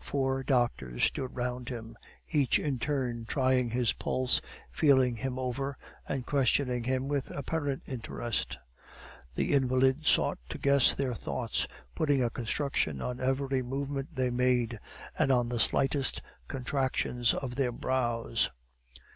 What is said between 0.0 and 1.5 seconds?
Four doctors stood